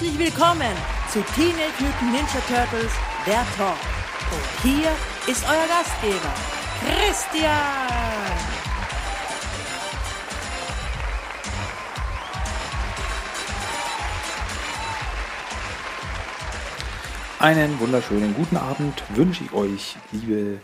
[0.00, 0.72] Herzlich willkommen
[1.12, 2.90] zu Teenage Mutant Ninja Turtles,
[3.26, 3.76] der Talk.
[4.32, 4.88] Und hier
[5.26, 6.32] ist euer Gastgeber,
[6.86, 7.50] Christian.
[17.38, 20.60] Einen wunderschönen guten Abend wünsche ich euch, liebe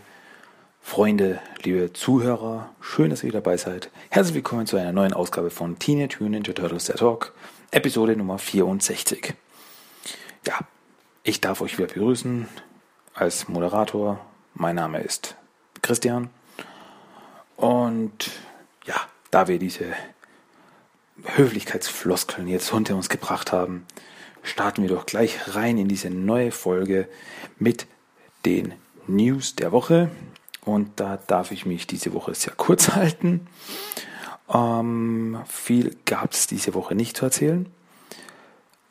[0.81, 2.69] Freunde, liebe Zuhörer.
[2.81, 3.91] Schön, dass ihr dabei seid.
[4.09, 7.33] Herzlich willkommen zu einer neuen Ausgabe von Teenage Mutant Ninja Turtles der Talk,
[7.71, 9.33] Episode Nummer 64.
[10.45, 10.59] Ja,
[11.23, 12.47] ich darf euch wieder begrüßen
[13.13, 14.25] als Moderator.
[14.53, 15.35] Mein Name ist
[15.81, 16.29] Christian.
[17.57, 18.31] Und
[18.85, 18.95] ja,
[19.31, 19.85] da wir diese
[21.25, 23.85] Höflichkeitsfloskeln jetzt hinter uns gebracht haben,
[24.43, 27.09] starten wir doch gleich rein in diese neue Folge
[27.59, 27.85] mit
[28.45, 28.75] den
[29.07, 30.09] News der Woche.
[30.61, 33.45] Und da darf ich mich diese Woche sehr kurz halten.
[34.53, 37.65] Ähm, viel gab es diese Woche nicht zu erzählen.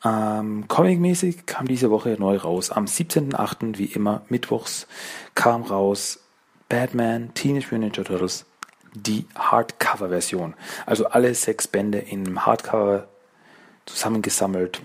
[0.05, 2.71] Ähm, Comic-mäßig kam diese Woche neu raus.
[2.71, 3.77] Am 17.08.
[3.77, 4.87] wie immer mittwochs
[5.35, 6.19] kam raus
[6.69, 8.45] Batman Teenage Mutant Ninja Turtles
[8.93, 10.53] die Hardcover-Version.
[10.85, 13.07] Also alle sechs Bände in einem Hardcover
[13.85, 14.81] zusammengesammelt.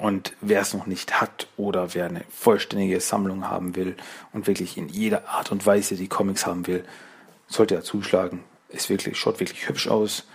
[0.00, 3.96] Und wer es noch nicht hat oder wer eine vollständige Sammlung haben will
[4.32, 6.84] und wirklich in jeder Art und Weise die Comics haben will,
[7.46, 8.42] sollte er zuschlagen.
[8.72, 10.26] Ist wirklich, schaut wirklich hübsch aus.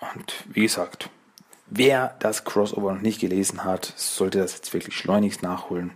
[0.00, 1.10] Und wie gesagt,
[1.66, 5.92] wer das Crossover noch nicht gelesen hat, sollte das jetzt wirklich schleunigst nachholen.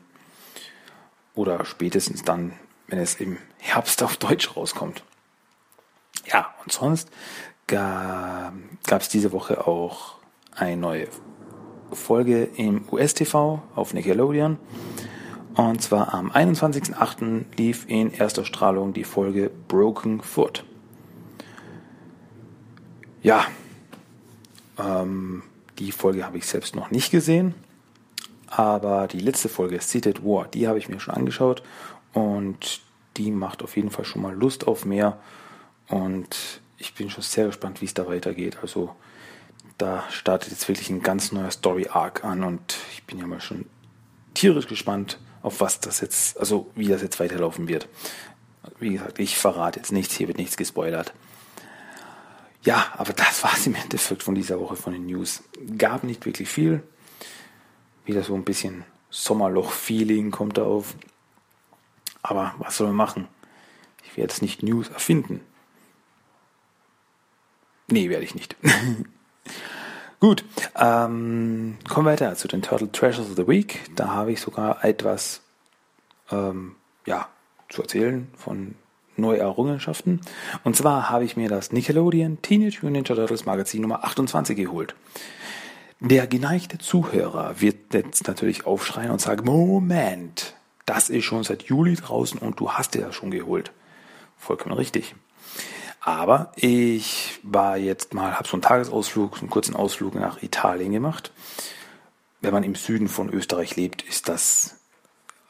[1.35, 2.53] Oder spätestens dann,
[2.87, 5.03] wenn es im Herbst auf Deutsch rauskommt.
[6.27, 7.11] Ja, und sonst
[7.67, 8.53] gab
[8.87, 10.17] es diese Woche auch
[10.55, 11.09] eine neue
[11.93, 14.59] Folge im US-TV auf Nickelodeon.
[15.55, 17.45] Und zwar am 21.08.
[17.57, 20.65] lief in erster Strahlung die Folge Broken Foot.
[23.25, 23.47] Ja,
[24.79, 25.43] ähm,
[25.79, 27.55] die Folge habe ich selbst noch nicht gesehen,
[28.49, 31.63] aber die letzte Folge, Seated War, die habe ich mir schon angeschaut
[32.13, 32.83] und
[33.17, 35.19] die macht auf jeden Fall schon mal Lust auf mehr
[35.89, 38.59] und ich bin schon sehr gespannt, wie es da weitergeht.
[38.61, 38.95] Also
[39.79, 43.41] da startet jetzt wirklich ein ganz neuer Story Arc an und ich bin ja mal
[43.41, 43.65] schon
[44.35, 47.89] tierisch gespannt, auf was das jetzt, also wie das jetzt weiterlaufen wird.
[48.79, 51.15] Wie gesagt, ich verrate jetzt nichts, hier wird nichts gespoilert.
[52.65, 55.43] Ja, aber das war es im Endeffekt von dieser Woche von den News.
[55.77, 56.83] Gab nicht wirklich viel.
[58.05, 60.95] Wieder so ein bisschen Sommerloch-Feeling kommt da auf.
[62.23, 63.29] Aber was soll man machen?
[64.03, 65.41] Ich werde jetzt nicht News erfinden.
[67.89, 68.57] Nee, werde ich nicht.
[70.21, 70.43] Gut,
[70.75, 73.81] ähm, kommen wir weiter zu den Turtle Treasures of the Week.
[73.95, 75.43] Da habe ich sogar etwas
[76.31, 77.29] ähm, ja,
[77.69, 78.75] zu erzählen von
[79.17, 80.21] neue Errungenschaften.
[80.63, 84.95] Und zwar habe ich mir das Nickelodeon Teenage Mutant Ninja Turtles Magazin Nummer 28 geholt.
[86.01, 90.55] Der geneigte Zuhörer wird jetzt natürlich aufschreien und sagen, Moment,
[90.87, 93.73] das ist schon seit Juli draußen und du hast dir das schon geholt.
[94.37, 95.15] Vollkommen richtig.
[96.01, 100.93] Aber ich war jetzt mal, habe so einen Tagesausflug, so einen kurzen Ausflug nach Italien
[100.93, 101.33] gemacht.
[102.43, 104.77] Wenn man im Süden von Österreich lebt, ist das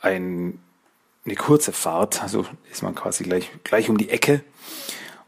[0.01, 0.61] ein,
[1.25, 2.23] eine kurze Fahrt.
[2.23, 4.45] Also ist man quasi gleich, gleich um die Ecke.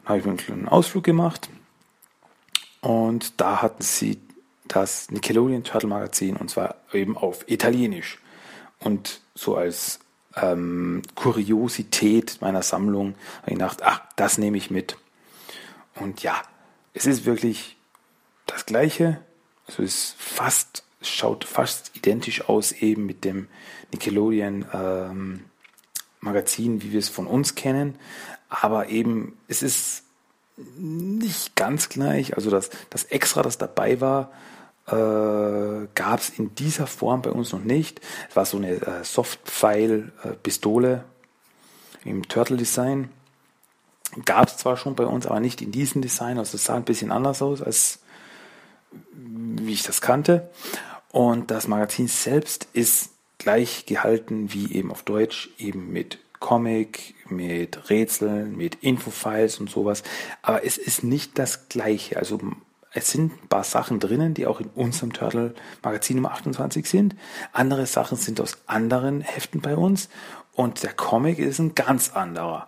[0.03, 1.49] Dann habe ich einen kleinen Ausflug gemacht.
[2.81, 4.21] Und da hatten sie
[4.67, 8.19] das Nickelodeon Turtle Magazin und zwar eben auf Italienisch.
[8.79, 9.99] Und so als
[10.35, 14.97] ähm, Kuriosität meiner Sammlung habe ich gedacht, ach, das nehme ich mit.
[15.95, 16.41] Und ja,
[16.93, 17.77] es ist wirklich
[18.45, 19.19] das Gleiche.
[19.65, 23.47] Also es fast, schaut fast identisch aus eben mit dem
[23.91, 25.45] Nickelodeon ähm,
[26.27, 27.95] Magazin, wie wir es von uns kennen.
[28.49, 30.03] Aber eben, es ist
[30.77, 32.35] nicht ganz gleich.
[32.35, 34.31] Also das, das Extra, das dabei war,
[34.87, 38.01] äh, gab es in dieser Form bei uns noch nicht.
[38.29, 41.03] Es war so eine äh, Soft-Pfeil-Pistole
[42.05, 43.09] im Turtle-Design.
[44.25, 46.39] Gab es zwar schon bei uns, aber nicht in diesem Design.
[46.39, 47.99] Also es sah ein bisschen anders aus, als
[49.11, 50.49] wie ich das kannte.
[51.11, 57.89] Und das Magazin selbst ist gleich gehalten wie eben auf Deutsch, eben mit Comic, mit
[57.89, 60.03] Rätseln, mit Infofiles und sowas.
[60.41, 62.17] Aber es ist nicht das Gleiche.
[62.17, 62.39] Also
[62.91, 67.15] es sind ein paar Sachen drinnen, die auch in unserem Turtle Magazin Nummer 28 sind.
[67.51, 70.09] Andere Sachen sind aus anderen Heften bei uns.
[70.53, 72.67] Und der Comic ist ein ganz anderer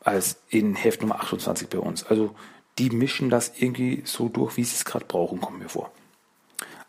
[0.00, 2.04] als in Heft Nummer 28 bei uns.
[2.04, 2.34] Also
[2.78, 5.90] die mischen das irgendwie so durch, wie sie es gerade brauchen, kommen mir vor.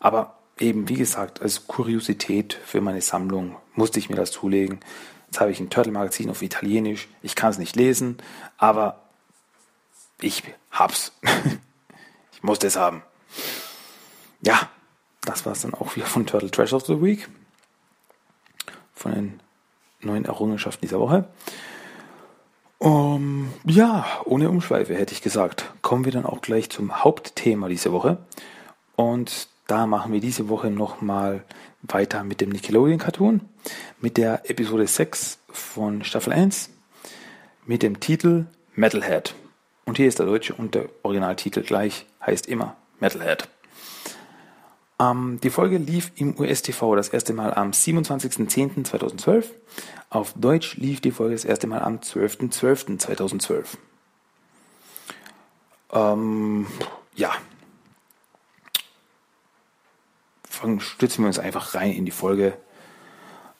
[0.00, 4.80] Aber eben, wie gesagt, als Kuriosität für meine Sammlung musste ich mir das zulegen.
[5.26, 7.08] Jetzt habe ich ein Turtle-Magazin auf Italienisch.
[7.22, 8.18] Ich kann es nicht lesen,
[8.56, 9.02] aber
[10.20, 11.12] ich hab's.
[12.32, 13.02] ich musste es haben.
[14.40, 14.70] Ja,
[15.22, 17.28] das war es dann auch wieder von Turtle Trash of the Week.
[18.94, 19.40] Von den
[20.00, 21.28] neuen Errungenschaften dieser Woche.
[22.78, 27.92] Um, ja, ohne Umschweife hätte ich gesagt, kommen wir dann auch gleich zum Hauptthema dieser
[27.92, 28.18] Woche.
[28.96, 31.44] Und da machen wir diese Woche nochmal
[31.82, 33.40] weiter mit dem Nickelodeon-Cartoon,
[34.00, 36.70] mit der Episode 6 von Staffel 1,
[37.64, 39.34] mit dem Titel Metalhead.
[39.84, 43.48] Und hier ist der deutsche und der Originaltitel gleich, heißt immer Metalhead.
[44.98, 49.44] Ähm, die Folge lief im US-TV das erste Mal am 27.10.2012.
[50.10, 53.64] Auf Deutsch lief die Folge das erste Mal am 12.12.2012.
[55.92, 56.66] Ähm,
[57.14, 57.32] ja,
[60.80, 62.56] stützen wir uns einfach rein in die Folge.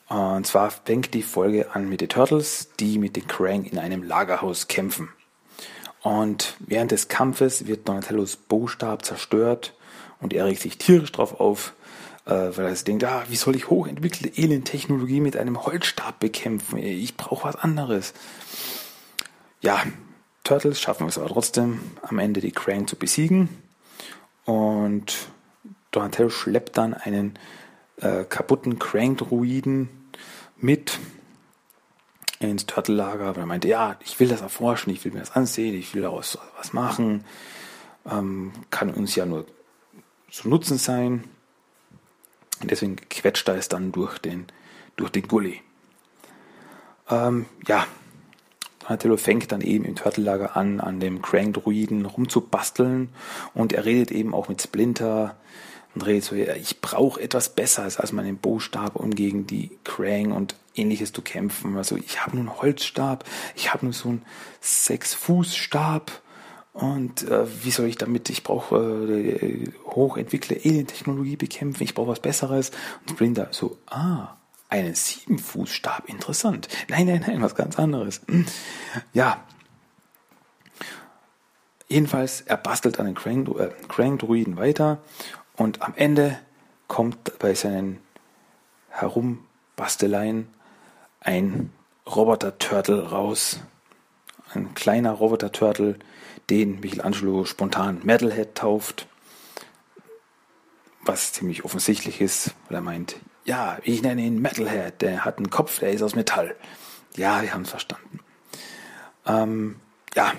[0.07, 4.03] Und zwar fängt die Folge an mit den Turtles, die mit den Krang in einem
[4.03, 5.09] Lagerhaus kämpfen.
[6.01, 9.73] Und während des Kampfes wird Donatellos Bowstab zerstört
[10.21, 11.73] und er regt sich tierisch drauf auf,
[12.25, 16.77] äh, weil er sich denkt, ah, wie soll ich hochentwickelte Elend-Technologie mit einem Holzstab bekämpfen?
[16.77, 18.13] Ich brauche was anderes.
[19.61, 19.83] Ja,
[20.43, 23.49] Turtles schaffen es aber trotzdem, am Ende die Krang zu besiegen.
[24.45, 25.27] Und
[25.97, 27.39] Donatello schleppt dann einen
[28.01, 29.89] äh, kaputten Crank-Druiden
[30.57, 30.99] mit
[32.39, 35.73] ins Turtle-Lager, weil er meinte, ja, ich will das erforschen, ich will mir das ansehen,
[35.73, 37.25] ich will daraus was machen,
[38.07, 39.47] ähm, kann uns ja nur
[40.29, 41.23] zu Nutzen sein.
[42.61, 44.45] Und deswegen quetscht er es dann durch den,
[44.97, 45.63] durch den Gully.
[47.09, 47.87] Ähm, ja,
[48.81, 53.09] Donatello fängt dann eben im Turtle-Lager an, an dem Crank-Druiden rumzubasteln
[53.55, 55.35] und er redet eben auch mit Splinter,
[55.97, 60.31] und redet so, ja, ich brauche etwas Besseres als meinen Bowstab, um gegen die Krang
[60.31, 61.75] und ähnliches zu kämpfen.
[61.75, 63.23] Also ich habe nur einen Holzstab,
[63.55, 64.21] ich habe nur so einen
[64.61, 66.11] Sechs-Fuß-Stab
[66.73, 72.19] und äh, wie soll ich damit, ich brauche äh, hochentwickelte Alien-Technologie bekämpfen, ich brauche was
[72.19, 72.69] Besseres.
[73.01, 74.37] Und Splinter so, ah,
[74.69, 76.67] einen Sieben-Fuß-Stab, interessant.
[76.89, 78.21] Nein, nein, nein, was ganz anderes.
[79.13, 79.43] Ja,
[81.89, 84.99] Jedenfalls, er bastelt an den Krang-Druiden weiter
[85.57, 86.39] und am Ende
[86.87, 87.99] kommt bei seinen
[88.89, 90.47] Herumbasteleien
[91.19, 91.73] ein
[92.05, 93.59] Roboter-Turtle raus.
[94.53, 95.99] Ein kleiner Roboter-Turtle,
[96.49, 99.07] den Michelangelo spontan Metalhead tauft.
[101.01, 105.49] Was ziemlich offensichtlich ist, weil er meint, ja, ich nenne ihn Metalhead, der hat einen
[105.49, 106.55] Kopf, der ist aus Metall.
[107.15, 108.19] Ja, wir haben es verstanden.
[109.25, 109.79] Ähm,
[110.15, 110.33] ja,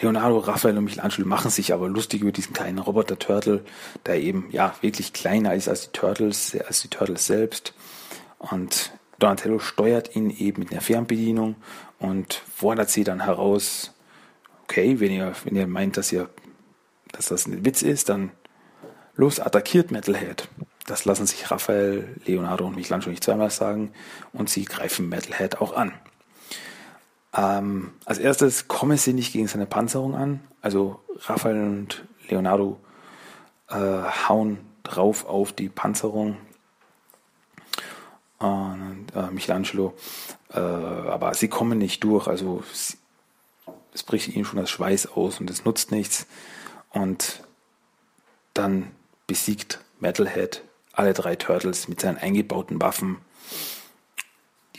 [0.00, 3.64] Leonardo, Raphael und Michelangelo machen sich aber lustig über diesen kleinen Roboter-Turtle,
[4.06, 7.74] der eben ja wirklich kleiner ist als die Turtles, als die Turtles selbst.
[8.38, 11.56] Und Donatello steuert ihn eben mit einer Fernbedienung
[11.98, 13.92] und fordert sie dann heraus,
[14.64, 16.30] okay, wenn ihr, wenn ihr meint, dass ihr,
[17.12, 18.30] dass das ein Witz ist, dann
[19.14, 20.48] los, attackiert Metalhead.
[20.86, 23.92] Das lassen sich Raphael, Leonardo und Michelangelo nicht zweimal sagen
[24.32, 25.92] und sie greifen Metalhead auch an.
[27.32, 30.40] Ähm, als erstes kommen sie nicht gegen seine Panzerung an.
[30.60, 32.78] Also Raphael und Leonardo
[33.68, 36.36] äh, hauen drauf auf die Panzerung.
[38.38, 39.94] Und äh, Michelangelo,
[40.52, 42.26] äh, aber sie kommen nicht durch.
[42.26, 42.96] Also sie,
[43.92, 46.26] es bricht ihnen schon das Schweiß aus und es nutzt nichts.
[46.90, 47.42] Und
[48.54, 48.90] dann
[49.26, 53.18] besiegt Metalhead alle drei Turtles mit seinen eingebauten Waffen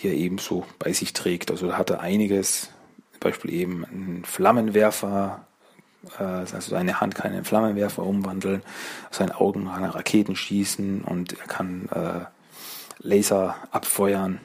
[0.01, 1.51] die er ebenso bei sich trägt.
[1.51, 2.69] Also da hat er einiges,
[3.11, 5.45] zum Beispiel eben einen Flammenwerfer,
[6.19, 8.63] äh, also seine Hand kann einen Flammenwerfer umwandeln,
[9.11, 12.25] seine Augen kann Raketen schießen und er kann äh,
[12.99, 14.39] Laser abfeuern.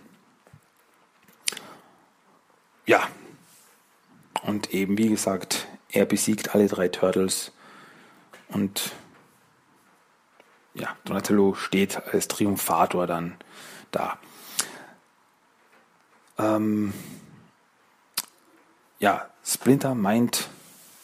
[2.87, 3.09] Ja,
[4.43, 7.53] und eben wie gesagt, er besiegt alle drei Turtles
[8.49, 8.93] und
[10.75, 13.37] ja, Donatello steht als Triumphator dann
[13.91, 14.19] da.
[16.39, 16.93] Ähm,
[18.99, 20.49] ja, Splinter meint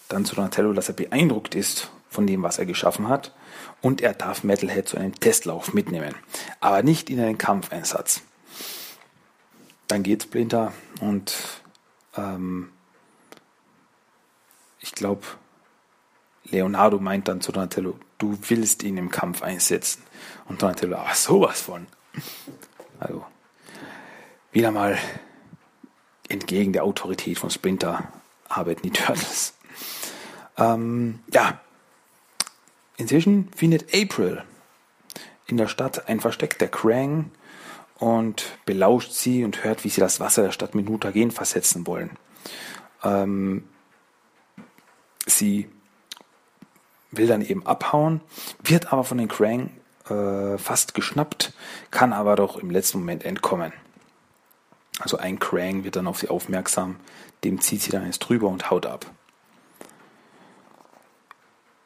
[0.08, 3.32] dann zu Donatello, dass er beeindruckt ist von dem, was er geschaffen hat.
[3.80, 6.14] Und er darf Metalhead zu einem Testlauf mitnehmen.
[6.60, 8.22] Aber nicht in einen Kampfeinsatz.
[9.88, 11.34] Dann geht Splinter und
[12.16, 12.70] ähm,
[14.80, 15.26] ich glaube,
[16.44, 20.02] Leonardo meint dann zu Donatello, du willst ihn im Kampf einsetzen.
[20.46, 21.86] Und Donatello, aber sowas von.
[23.00, 23.24] Also,
[24.52, 24.98] wieder mal
[26.28, 28.12] entgegen der Autorität von Splinter
[28.48, 29.54] arbeiten die Turtles.
[30.56, 31.60] Ähm, ja,
[32.96, 34.44] inzwischen findet April
[35.46, 37.30] in der Stadt ein Versteck der Krang
[37.96, 42.10] und belauscht sie und hört, wie sie das Wasser der Stadt mit Mutagen versetzen wollen.
[43.02, 43.64] Ähm,
[45.26, 45.68] sie
[47.10, 48.20] will dann eben abhauen,
[48.62, 49.70] wird aber von den Krang
[50.08, 51.52] äh, fast geschnappt,
[51.90, 53.72] kann aber doch im letzten Moment entkommen.
[55.00, 56.96] Also ein Krang wird dann auf sie aufmerksam,
[57.44, 59.06] dem zieht sie dann ins drüber und haut ab.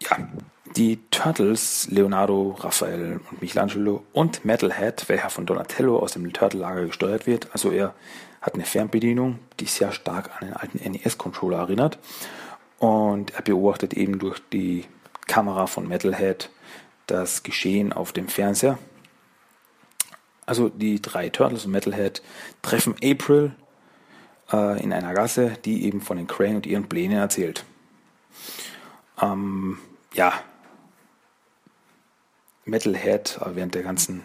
[0.00, 0.28] Ja,
[0.76, 7.26] die Turtles, Leonardo, Raphael und Michelangelo und Metalhead, welcher von Donatello aus dem Turtle-Lager gesteuert
[7.26, 7.48] wird.
[7.52, 7.94] Also er
[8.42, 11.98] hat eine Fernbedienung, die sehr stark an den alten NES-Controller erinnert.
[12.78, 14.84] Und er beobachtet eben durch die
[15.26, 16.50] Kamera von Metalhead
[17.06, 18.78] das Geschehen auf dem Fernseher.
[20.46, 22.22] Also die drei Turtles und Metalhead
[22.62, 23.52] treffen April
[24.52, 27.64] äh, in einer Gasse, die eben von den Crane und ihren Plänen erzählt.
[29.20, 29.78] Ähm,
[30.14, 30.32] ja,
[32.64, 34.22] Metalhead äh, während der ganzen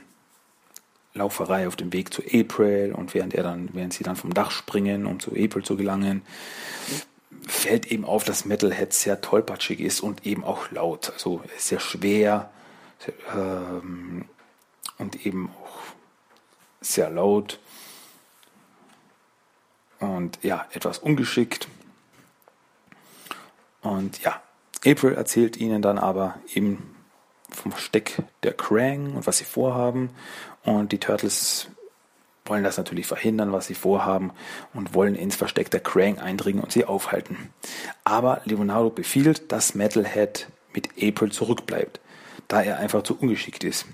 [1.14, 4.52] Lauferei auf dem Weg zu April und während er dann, während sie dann vom Dach
[4.52, 6.22] springen, um zu April zu gelangen,
[7.48, 11.12] fällt eben auf, dass Metalhead sehr tollpatschig ist und eben auch laut.
[11.14, 12.50] Also sehr schwer
[13.00, 14.26] sehr, ähm,
[14.98, 15.81] und eben auch
[16.82, 17.60] sehr laut
[20.00, 21.68] und ja, etwas ungeschickt.
[23.82, 24.42] Und ja,
[24.86, 26.96] April erzählt ihnen dann aber eben
[27.50, 30.10] vom Steck der Krang und was sie vorhaben.
[30.64, 31.68] Und die Turtles
[32.46, 34.32] wollen das natürlich verhindern, was sie vorhaben
[34.74, 37.54] und wollen ins Versteck der Krang eindringen und sie aufhalten.
[38.04, 42.00] Aber Leonardo befiehlt, dass Metalhead mit April zurückbleibt,
[42.48, 43.86] da er einfach zu ungeschickt ist.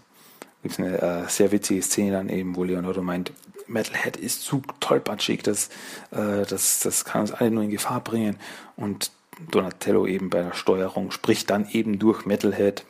[0.68, 3.32] Gibt es eine äh, sehr witzige Szene dann eben, wo Leonardo meint,
[3.68, 5.70] Metalhead ist zu tollpatschig, das,
[6.12, 8.36] äh, das, das kann uns alle nur in Gefahr bringen.
[8.76, 9.14] Und
[9.50, 12.84] Donatello eben bei der Steuerung spricht dann eben durch Metalhead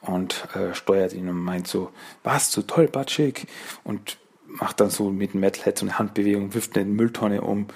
[0.00, 1.90] und äh, steuert ihn und meint so,
[2.22, 3.46] was, zu tollpatschig?
[3.84, 4.16] Und
[4.46, 7.66] macht dann so mit Metalhead so eine Handbewegung, wirft eine Mülltonne um,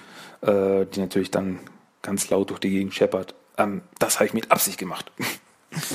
[0.41, 1.59] äh, die natürlich dann
[2.01, 3.35] ganz laut durch die Gegend scheppert.
[3.59, 5.13] Ähm, das habe ich mit Absicht gemacht.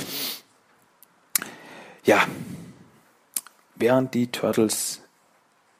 [2.04, 2.24] ja,
[3.82, 5.02] während die Turtles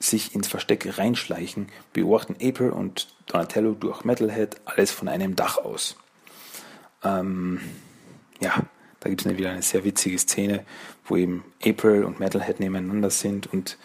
[0.00, 5.97] sich ins Versteck reinschleichen, beobachten April und Donatello durch Metalhead alles von einem Dach aus.
[7.04, 7.61] Ähm,
[8.40, 8.54] ja,
[8.99, 10.64] da gibt es wieder eine sehr witzige Szene,
[11.04, 13.78] wo eben April und Metalhead nebeneinander sind und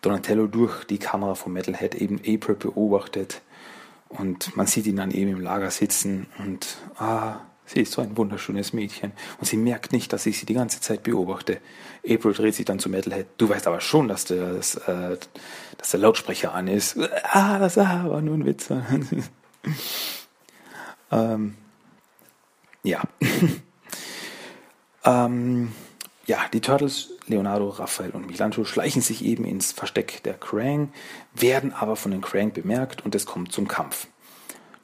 [0.00, 3.42] Donatello durch die Kamera von Metalhead eben April beobachtet
[4.08, 7.40] und man sieht ihn dann eben im Lager sitzen und ah,
[7.72, 10.80] sie ist so ein wunderschönes Mädchen und sie merkt nicht, dass ich sie die ganze
[10.80, 11.58] Zeit beobachte.
[12.08, 13.26] April dreht sich dann zu Metalhead.
[13.36, 15.18] Du weißt aber schon, dass der, dass, äh,
[15.78, 16.98] dass der Lautsprecher an ist.
[17.32, 18.70] Ah, das war nur ein Witz.
[21.12, 21.54] ähm,
[22.82, 23.02] ja.
[25.04, 25.72] ähm,
[26.26, 30.92] ja, die Turtles, Leonardo, Raphael und Michelangelo schleichen sich eben ins Versteck der Krang,
[31.34, 34.08] werden aber von den Krang bemerkt und es kommt zum Kampf.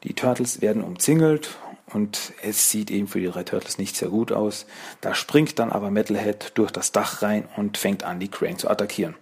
[0.05, 1.57] Die Turtles werden umzingelt
[1.93, 4.67] und es sieht eben für die drei Turtles nicht sehr gut aus.
[5.01, 8.69] Da springt dann aber Metalhead durch das Dach rein und fängt an, die Krang zu
[8.69, 9.15] attackieren.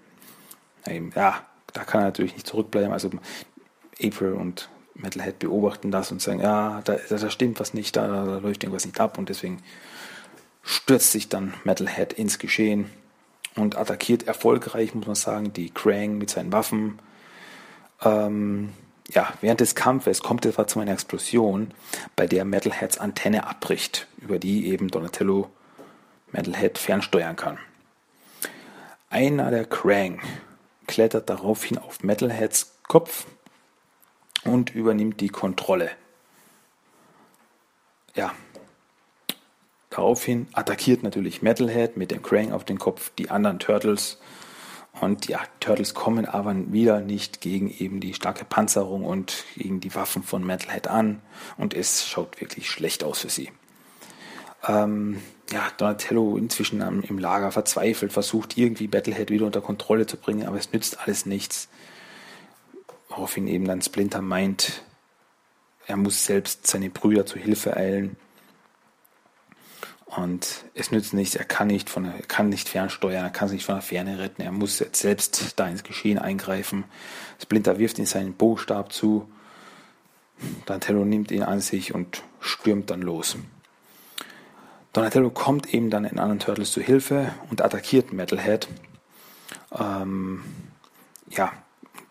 [1.14, 2.92] Ja, da kann er natürlich nicht zurückbleiben.
[2.92, 3.10] Also
[4.02, 8.38] April und Metalhead beobachten das und sagen, ja, da, da stimmt was nicht, da, da
[8.38, 9.62] läuft irgendwas nicht ab und deswegen
[10.62, 12.90] stürzt sich dann Metalhead ins Geschehen
[13.56, 16.98] und attackiert erfolgreich, muss man sagen, die Krang mit seinen Waffen.
[18.02, 18.72] Ähm,
[19.14, 21.72] ja, während des Kampfes kommt etwa zu einer Explosion,
[22.16, 25.50] bei der Metalheads Antenne abbricht, über die eben Donatello
[26.32, 27.58] Metalhead fernsteuern kann.
[29.08, 30.20] Einer der Krang
[30.86, 33.26] klettert daraufhin auf Metalheads Kopf
[34.44, 35.90] und übernimmt die Kontrolle.
[38.14, 38.34] Ja,
[39.94, 44.18] Daraufhin attackiert natürlich Metalhead mit dem Krang auf den Kopf die anderen Turtles.
[45.00, 49.94] Und ja, Turtles kommen aber wieder nicht gegen eben die starke Panzerung und gegen die
[49.94, 51.20] Waffen von Metalhead an.
[51.56, 53.50] Und es schaut wirklich schlecht aus für sie.
[54.66, 55.20] Ähm,
[55.50, 60.56] ja, Donatello inzwischen im Lager verzweifelt, versucht irgendwie Metalhead wieder unter Kontrolle zu bringen, aber
[60.56, 61.68] es nützt alles nichts.
[63.08, 64.82] Woraufhin eben dann Splinter meint,
[65.86, 68.16] er muss selbst seine Brüder zu Hilfe eilen.
[70.16, 73.56] Und es nützt nichts, er kann nicht, von, er kann nicht fernsteuern, er kann sich
[73.56, 76.84] nicht von der Ferne retten, er muss jetzt selbst da ins Geschehen eingreifen.
[77.42, 79.28] Splinter wirft ihm seinen Bostab zu,
[80.66, 83.36] Donatello nimmt ihn an sich und stürmt dann los.
[84.92, 88.68] Donatello kommt eben dann in anderen Turtles zu Hilfe und attackiert Metalhead.
[89.76, 90.44] Ähm,
[91.30, 91.52] ja,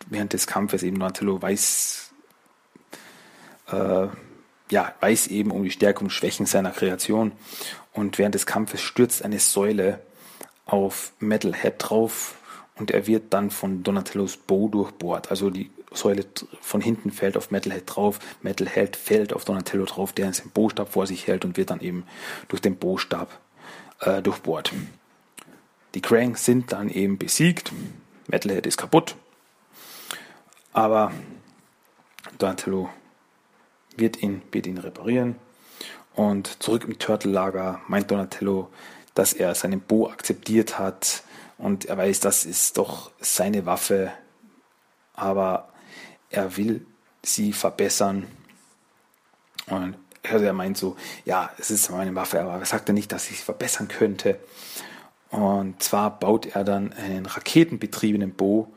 [0.08, 2.12] während des Kampfes eben Donatello weiß,
[3.72, 4.08] äh,
[4.70, 7.32] ja, weiß eben um die Stärke und Schwächen seiner Kreation.
[7.94, 10.00] Und während des Kampfes stürzt eine Säule
[10.66, 12.36] auf Metalhead drauf
[12.76, 15.30] und er wird dann von Donatellos Bow durchbohrt.
[15.30, 16.26] Also die Säule
[16.60, 21.06] von hinten fällt auf Metalhead drauf, Metalhead fällt auf Donatello drauf, der seinen Bostab vor
[21.06, 22.06] sich hält und wird dann eben
[22.48, 23.40] durch den Bostab
[24.00, 24.72] äh, durchbohrt.
[25.94, 27.72] Die Krang sind dann eben besiegt,
[28.28, 29.16] Metalhead ist kaputt,
[30.72, 31.12] aber
[32.40, 32.90] Donatello
[33.96, 35.36] wird ihn, wird ihn reparieren
[36.16, 38.70] und zurück im Turtle-Lager meint Donatello,
[39.16, 41.24] dass er seinen Bo akzeptiert hat
[41.58, 44.12] und er weiß, das ist doch seine Waffe,
[45.14, 45.70] aber
[46.30, 46.86] er will
[47.24, 48.28] sie verbessern.
[49.68, 49.96] Und
[50.30, 53.30] also er meint so, ja, es ist meine Waffe, aber er sagt er nicht, dass
[53.30, 54.40] ich sie verbessern könnte.
[55.30, 58.72] Und zwar baut er dann einen raketenbetriebenen Bo,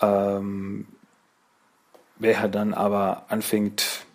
[0.00, 0.86] ähm,
[2.18, 4.06] welcher dann aber anfängt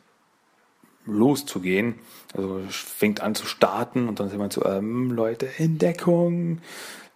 [1.06, 1.96] loszugehen.
[2.34, 6.62] Also fängt an zu starten und dann sagt man so, ähm, Leute, Entdeckung.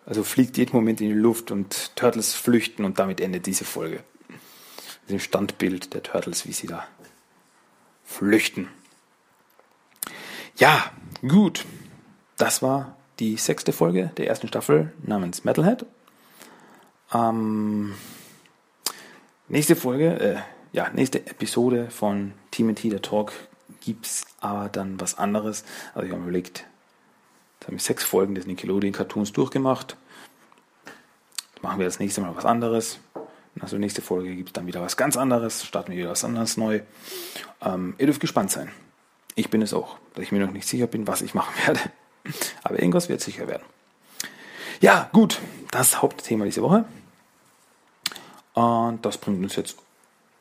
[0.05, 4.03] Also fliegt jeden Moment in die Luft und Turtles flüchten und damit endet diese Folge.
[5.09, 6.87] Dem Standbild der Turtles, wie sie da
[8.03, 8.67] flüchten.
[10.57, 10.91] Ja,
[11.21, 11.65] gut.
[12.37, 15.85] Das war die sechste Folge der ersten Staffel namens Metalhead.
[17.13, 17.93] Ähm,
[19.47, 20.37] nächste Folge, äh,
[20.71, 23.33] ja, nächste Episode von TMT, der Talk,
[23.81, 25.63] gibt es aber dann was anderes.
[25.93, 26.65] Also ich habe überlegt,
[27.59, 29.97] jetzt habe ich sechs Folgen des Nickelodeon-Cartoons durchgemacht.
[31.61, 32.99] Machen wir das nächste Mal was anderes.
[33.59, 36.55] Also nächste Folge gibt es dann wieder was ganz anderes, starten wir wieder was anderes
[36.55, 36.81] neu.
[37.61, 38.71] Ähm, ihr dürft gespannt sein.
[39.35, 41.81] Ich bin es auch, dass ich mir noch nicht sicher bin, was ich machen werde.
[42.63, 43.63] Aber irgendwas wird sicher werden.
[44.81, 45.39] Ja, gut,
[45.71, 46.85] das Hauptthema diese Woche.
[48.53, 49.77] Und das bringt uns jetzt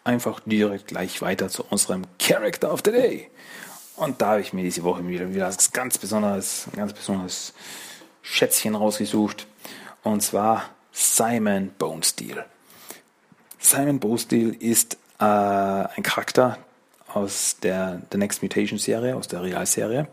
[0.09, 3.31] einfach direkt gleich weiter zu unserem Character of the Day.
[3.97, 7.53] Und da habe ich mir diese Woche wieder, wieder was ganz besonderes, ganz besonderes
[8.23, 9.47] Schätzchen rausgesucht.
[10.03, 12.45] Und zwar Simon Bonesteel.
[13.59, 16.59] Simon Bonesteel ist äh, ein Charakter
[17.13, 20.09] aus der The Next Mutation Serie, aus der Realserie.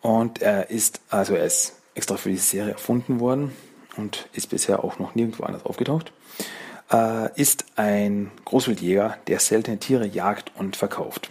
[0.00, 3.54] Und er ist, also er ist extra für diese Serie erfunden worden
[3.96, 6.12] und ist bisher auch noch nirgendwo anders aufgetaucht
[6.92, 11.30] äh, ist ein Großwildjäger, der seltene Tiere jagt und verkauft.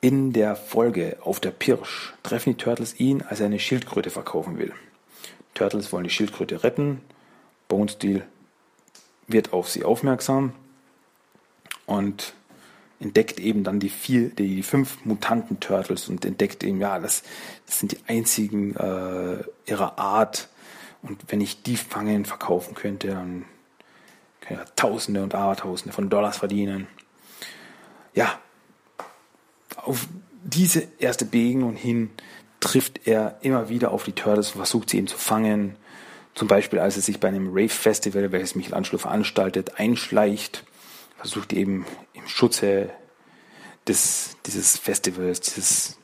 [0.00, 4.58] In der Folge auf der Pirsch treffen die Turtles ihn, als er eine Schildkröte verkaufen
[4.58, 4.72] will.
[5.54, 7.00] Turtles wollen die Schildkröte retten.
[7.68, 8.24] Bonesteel
[9.26, 10.52] wird auf sie aufmerksam
[11.86, 12.34] und
[13.00, 17.22] entdeckt eben dann die vier, die, fünf mutanten Turtles und entdeckt eben, ja, das,
[17.66, 20.48] das sind die einzigen äh, ihrer Art.
[21.02, 23.44] Und wenn ich die fangen, verkaufen könnte, dann
[24.48, 26.86] ja, Tausende und Abertausende von Dollars verdienen.
[28.14, 28.38] Ja,
[29.76, 30.06] auf
[30.42, 32.10] diese erste Begegnung hin
[32.60, 35.76] trifft er immer wieder auf die Turtles und versucht sie eben zu fangen.
[36.34, 40.64] Zum Beispiel, als er sich bei einem Rave-Festival, welches Michelangelo veranstaltet, einschleicht,
[41.16, 42.90] versucht eben im Schutze
[43.86, 45.98] des, dieses Festivals, dieses,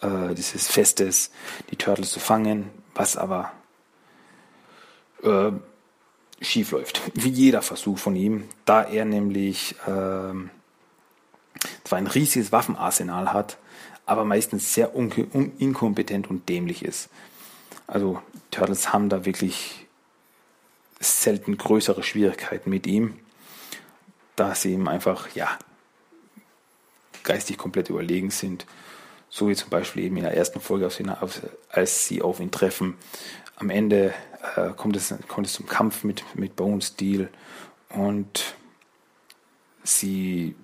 [0.00, 1.30] äh, dieses Festes,
[1.70, 3.52] die Turtles zu fangen, was aber
[5.22, 5.52] äh,
[6.42, 7.00] schief läuft.
[7.14, 10.50] Wie jeder Versuch von ihm, da er nämlich ähm,
[11.84, 13.58] zwar ein riesiges Waffenarsenal hat,
[14.06, 17.08] aber meistens sehr inkompetent und dämlich ist.
[17.86, 19.86] Also Turtles haben da wirklich
[20.98, 23.18] selten größere Schwierigkeiten mit ihm,
[24.36, 25.58] da sie ihm einfach, ja,
[27.22, 28.66] geistig komplett überlegen sind.
[29.28, 30.88] So wie zum Beispiel eben in der ersten Folge,
[31.68, 32.96] als sie auf ihn treffen,
[33.56, 34.12] am Ende
[34.56, 37.28] äh, kommt, es, kommt es zum Kampf mit, mit Bone Steel
[37.90, 38.54] und
[39.84, 40.54] sie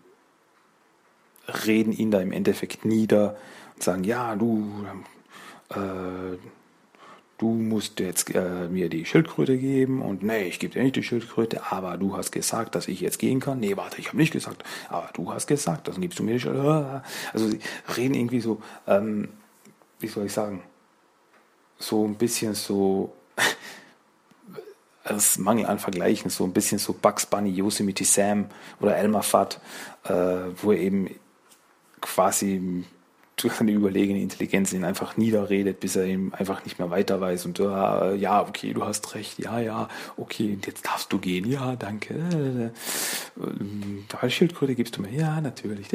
[1.66, 3.36] reden ihn da im Endeffekt nieder
[3.74, 4.84] und sagen, ja, du,
[5.70, 6.36] äh,
[7.38, 11.02] du musst jetzt äh, mir die Schildkröte geben und nee, ich gebe dir nicht die
[11.02, 13.60] Schildkröte, aber du hast gesagt, dass ich jetzt gehen kann.
[13.60, 16.40] Nee, warte, ich habe nicht gesagt, aber du hast gesagt, dann gibst du mir die
[16.40, 17.02] Schildkröte.
[17.32, 17.60] Also sie
[17.96, 19.28] reden irgendwie so, ähm,
[20.00, 20.62] wie soll ich sagen,
[21.78, 23.14] so ein bisschen so
[25.08, 28.46] als Mangel an Vergleichen, so ein bisschen so Bugs Bunny, Yosemite Sam
[28.80, 29.58] oder Elmer Fudd,
[30.04, 30.12] äh,
[30.62, 31.10] wo er eben
[32.00, 32.84] quasi
[33.36, 37.46] durch seine überlegene Intelligenz ihn einfach niederredet, bis er ihm einfach nicht mehr weiter weiß
[37.46, 41.48] und äh, ja, okay, du hast recht, ja, ja, okay, und jetzt darfst du gehen,
[41.48, 42.72] ja, danke.
[43.40, 45.88] Äh, Schildkröte gibst du mir, ja, natürlich.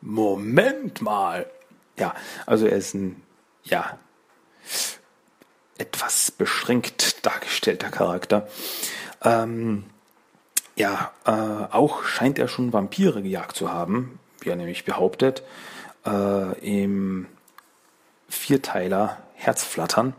[0.00, 1.46] Moment mal.
[1.98, 2.14] Ja,
[2.46, 3.16] also er ist ein,
[3.64, 3.98] ja,
[5.80, 8.48] etwas beschränkt dargestellter Charakter.
[9.22, 9.84] Ähm,
[10.76, 15.42] ja, äh, auch scheint er schon Vampire gejagt zu haben, wie er nämlich behauptet,
[16.06, 17.26] äh, im
[18.28, 20.14] Vierteiler Herzflattern.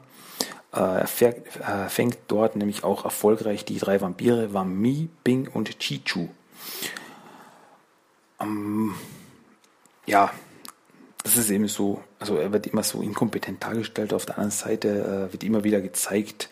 [0.74, 6.30] Äh, er äh, fängt dort nämlich auch erfolgreich die drei Vampire Wami, Bing und Chichu.
[8.40, 8.96] Ähm,
[10.06, 10.32] ja,
[11.24, 14.14] das ist eben so, also er wird immer so inkompetent dargestellt.
[14.14, 16.50] Auf der anderen Seite äh, wird immer wieder gezeigt,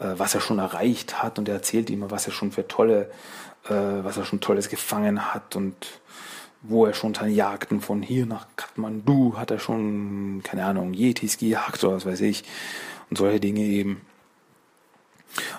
[0.00, 1.38] äh, was er schon erreicht hat.
[1.38, 3.08] Und er erzählt immer, was er schon für tolle,
[3.66, 5.54] äh, was er schon Tolles gefangen hat.
[5.54, 5.86] Und
[6.60, 11.38] wo er schon seine Jagden von hier nach Kathmandu hat er schon, keine Ahnung, Yetis
[11.38, 12.42] gejagt oder was weiß ich.
[13.08, 14.00] Und solche Dinge eben.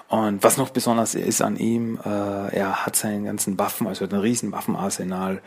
[0.10, 2.10] Und was noch besonders ist an ihm, äh,
[2.54, 5.42] er hat seinen ganzen Waffen, also ein riesen Waffenarsenal.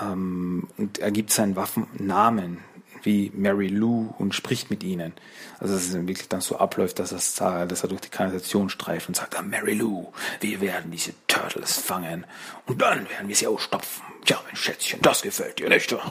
[0.00, 2.58] Ähm, und er gibt seinen Waffen Namen
[3.04, 5.12] wie Mary Lou und spricht mit ihnen.
[5.58, 9.08] Also dass es wirklich dann so abläuft, dass, es, dass er durch die Kanalisation streift
[9.08, 12.26] und sagt, Mary Lou, wir werden diese Turtles fangen
[12.66, 14.02] und dann werden wir sie ausstopfen.
[14.26, 15.94] Ja, mein Schätzchen, das gefällt dir nicht.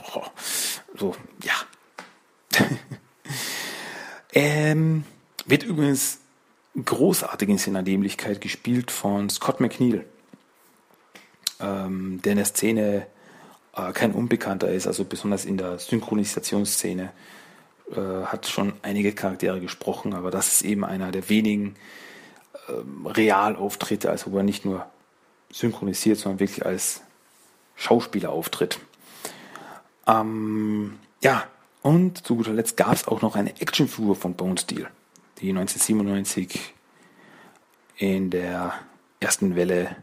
[0.94, 1.54] So, ja.
[4.34, 5.04] ähm,
[5.46, 6.18] wird übrigens
[6.84, 10.04] großartig in seiner Dämlichkeit gespielt von Scott McNeil,
[11.60, 13.06] ähm, der in der Szene
[13.74, 17.12] äh, kein Unbekannter ist, also besonders in der Synchronisationsszene
[17.90, 21.76] äh, hat schon einige Charaktere gesprochen, aber das ist eben einer der wenigen
[22.68, 24.86] äh, Realauftritte, also wo er nicht nur
[25.50, 27.02] synchronisiert, sondern wirklich als
[27.76, 28.78] Schauspieler auftritt.
[30.06, 31.44] Ähm, ja,
[31.82, 34.88] und zu guter Letzt gab es auch noch eine Actionfigur von Bone Steel,
[35.40, 36.74] die 1997
[37.96, 38.72] in der
[39.20, 39.96] ersten Welle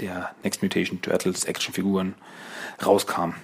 [0.00, 2.14] der Next Mutation Turtles Actionfiguren
[2.84, 3.34] rauskam.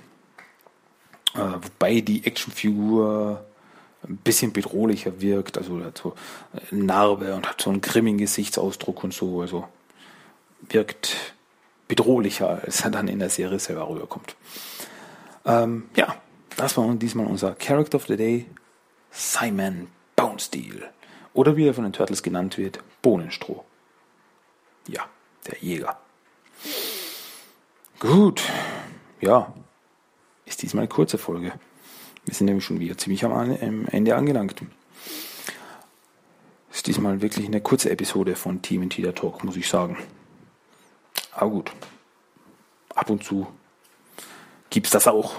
[1.35, 3.45] Äh, wobei die Actionfigur
[4.03, 6.15] ein bisschen bedrohlicher wirkt, also hat so
[6.71, 9.69] eine Narbe und hat so einen grimmigen Gesichtsausdruck und so, also
[10.69, 11.35] wirkt
[11.87, 14.37] bedrohlicher, als er dann in der Serie selber rüberkommt.
[15.45, 16.17] Ähm, ja,
[16.57, 18.47] das war diesmal unser Character of the Day,
[19.11, 20.89] Simon Bonesteel.
[21.33, 23.65] Oder wie er von den Turtles genannt wird, Bohnenstroh.
[24.89, 25.05] Ja,
[25.47, 25.99] der Jäger.
[28.01, 28.43] Gut,
[29.21, 29.53] ja,
[30.47, 31.53] ist diesmal eine kurze Folge.
[32.25, 33.51] Wir sind nämlich schon wieder ziemlich am
[33.91, 34.63] Ende angelangt.
[36.73, 39.99] Ist diesmal wirklich eine kurze Episode von Team in der Talk, muss ich sagen.
[41.33, 41.73] Aber gut,
[42.95, 43.47] ab und zu
[44.71, 45.35] gibt es das auch.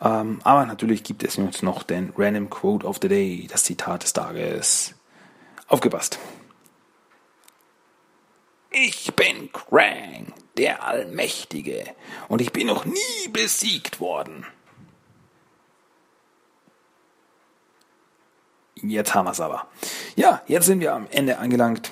[0.00, 4.02] Ähm, aber natürlich gibt es uns noch den Random Quote of the Day, das Zitat
[4.02, 4.96] des Tages.
[5.68, 6.18] Aufgepasst.
[8.70, 10.25] Ich bin Krang,
[10.56, 11.84] der Allmächtige,
[12.28, 14.46] und ich bin noch nie besiegt worden.
[18.82, 19.66] Jetzt haben wir es aber.
[20.16, 21.90] Ja, jetzt sind wir am Ende angelangt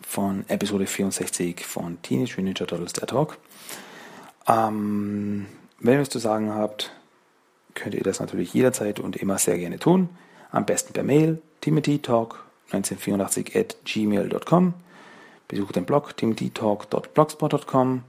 [0.00, 3.38] von Episode 64 von Teenage Mutant Ninja Turtles der Talk.
[4.46, 5.46] Ähm,
[5.78, 6.92] wenn ihr was zu sagen habt,
[7.74, 10.08] könnt ihr das natürlich jederzeit und immer sehr gerne tun.
[10.50, 14.74] Am besten per Mail timothytalk1984 at gmail.com
[15.52, 18.04] Besucht den Blog timothytalk.blogspot.com,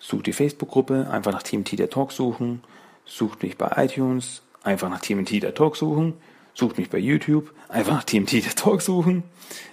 [0.00, 2.64] sucht die Facebook-Gruppe, einfach nach TMT der Talk suchen,
[3.04, 6.14] sucht mich bei iTunes, einfach nach TMT der Talk suchen,
[6.54, 9.22] sucht mich bei YouTube, einfach nach TMT der Talk suchen.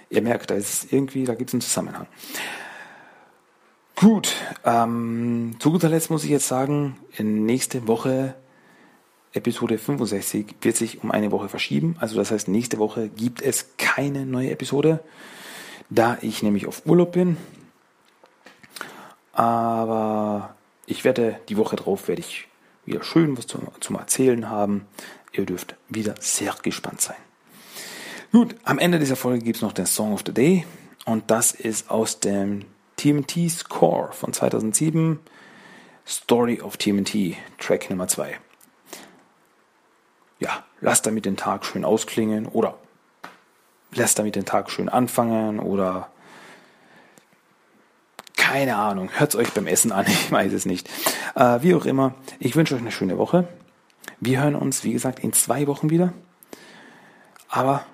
[0.08, 2.06] Ihr merkt, da ist irgendwie, da gibt es einen Zusammenhang.
[3.96, 8.36] Gut, ähm, zu guter Letzt muss ich jetzt sagen, nächste Woche
[9.32, 11.96] Episode 65 wird sich um eine Woche verschieben.
[11.98, 15.00] Also das heißt, nächste Woche gibt es keine neue Episode
[15.90, 17.36] da ich nämlich auf Urlaub bin.
[19.32, 20.54] Aber
[20.86, 22.48] ich werde die Woche drauf werde ich
[22.84, 24.86] wieder schön was zum, zum Erzählen haben.
[25.32, 27.16] Ihr dürft wieder sehr gespannt sein.
[28.32, 30.66] Gut, am Ende dieser Folge gibt es noch den Song of the Day
[31.04, 32.64] und das ist aus dem
[32.96, 35.20] TMT Score von 2007,
[36.06, 38.38] Story of TMT, Track Nummer 2.
[40.38, 42.78] Ja, lasst damit den Tag schön ausklingen oder
[43.92, 46.10] lässt damit den Tag schön anfangen oder
[48.36, 50.88] keine Ahnung, hört es euch beim Essen an, ich weiß es nicht.
[51.34, 53.48] Äh, wie auch immer, ich wünsche euch eine schöne Woche.
[54.20, 56.12] Wir hören uns, wie gesagt, in zwei Wochen wieder.
[57.48, 57.84] Aber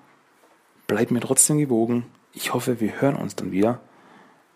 [0.87, 2.07] bleibt mir trotzdem gewogen.
[2.33, 3.81] Ich hoffe, wir hören uns dann wieder.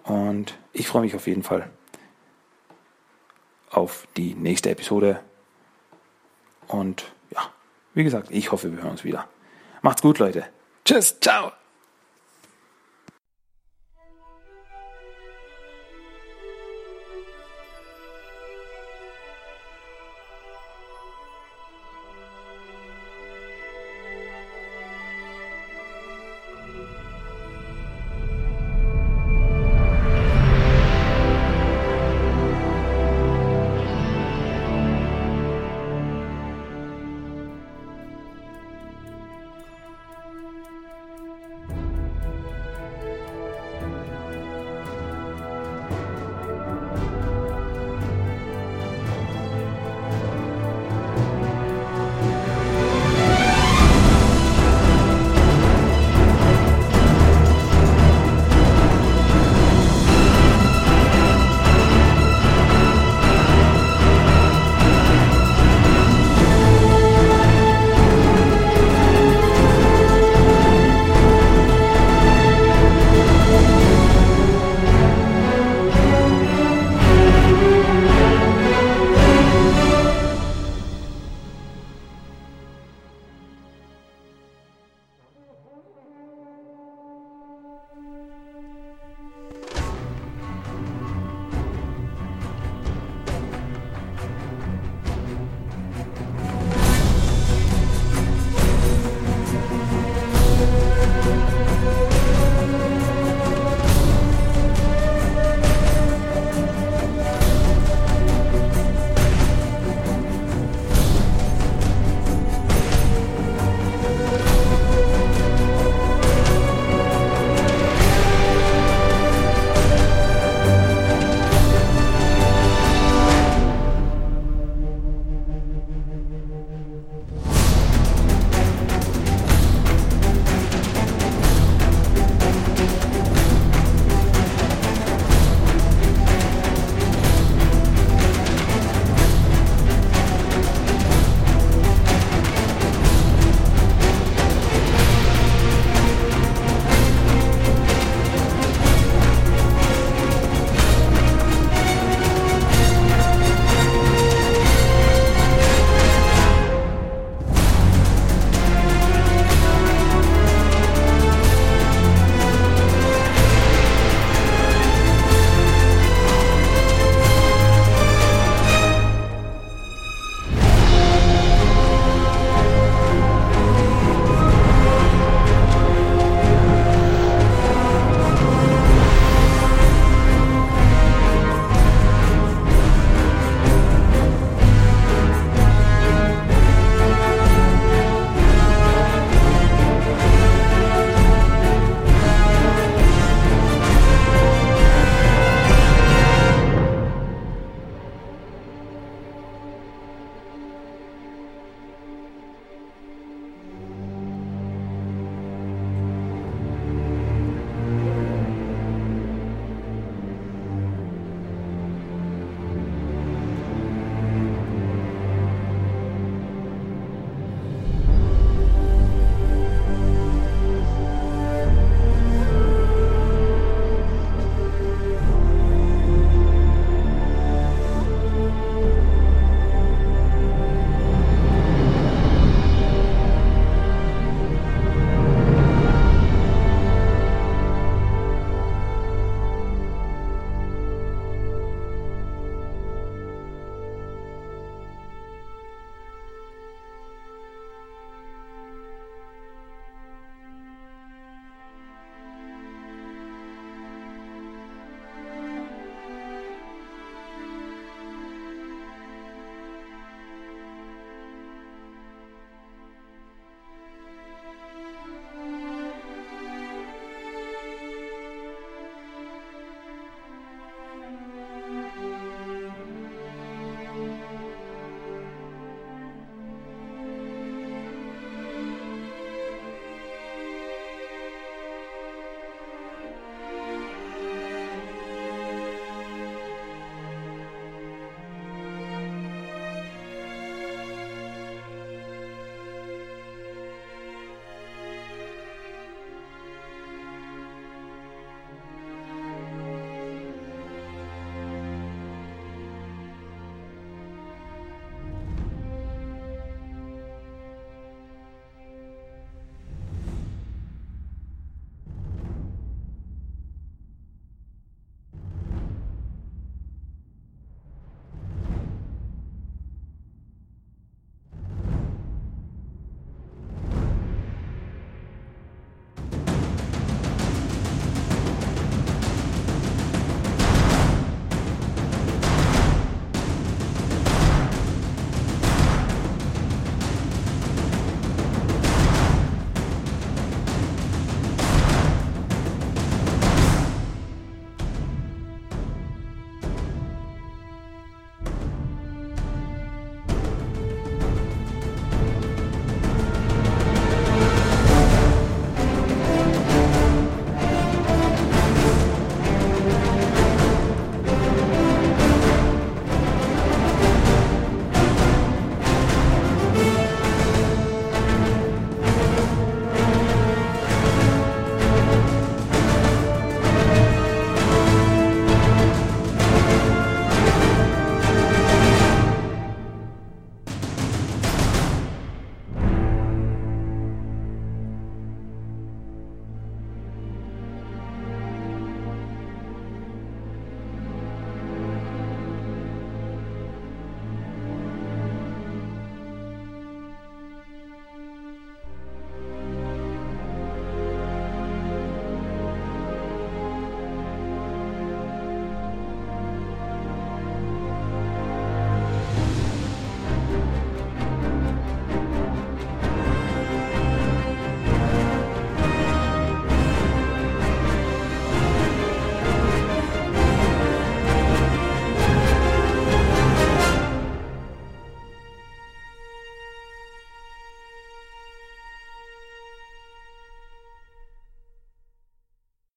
[0.05, 1.69] Und ich freue mich auf jeden Fall
[3.71, 5.21] auf die nächste Episode
[6.69, 7.41] Und ja,
[7.95, 9.29] wie gesagt, ich hoffe, wir hören uns wieder.
[9.83, 10.45] Macht's gut, Leute.
[10.87, 11.53] Tschüss, ciao.